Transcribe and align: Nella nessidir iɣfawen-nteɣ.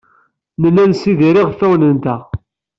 Nella 0.61 0.83
nessidir 0.89 1.35
iɣfawen-nteɣ. 1.41 2.21